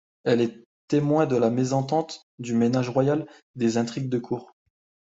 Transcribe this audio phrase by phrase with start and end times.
[0.23, 4.55] Elle est témoin de la mésentente du ménage royal et des intrigues de cour.